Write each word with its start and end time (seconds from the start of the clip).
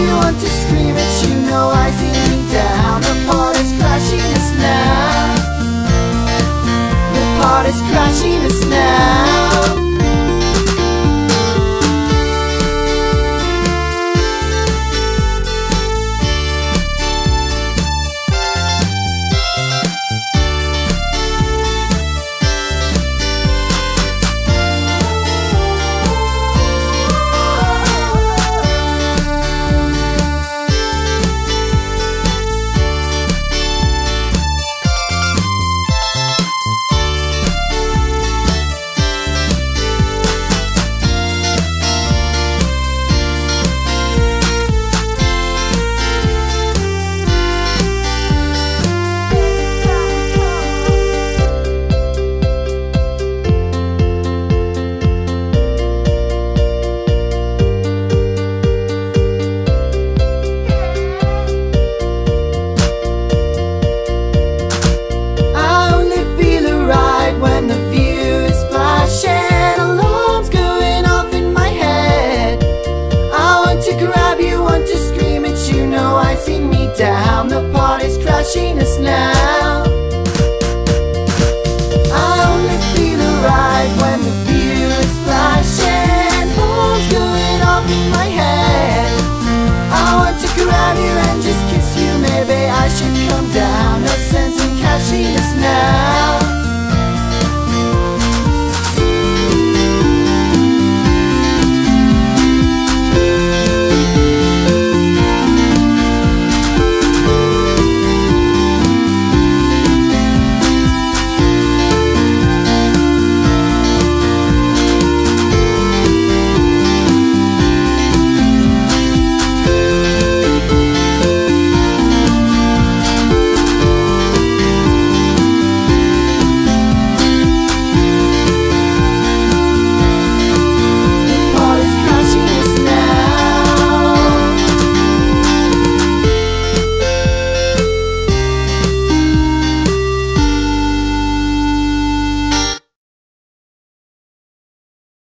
you 0.00 0.14
want 0.16 0.40
to 0.40 0.48
scream 0.48 0.94
it, 0.96 1.12
you 1.28 1.34
know 1.46 1.68
I 1.68 1.90
see 1.90 2.14
me 2.30 2.38
down. 2.52 3.00
The 3.02 3.14
party's 3.28 3.72
crashing 3.78 4.26
us 4.38 4.48
now. 4.56 5.34
The 7.14 7.24
party's 7.40 7.80
crashing 7.90 8.40
us 8.48 8.64
now. 8.66 9.19
watching 78.50 78.80
now. 78.98 79.39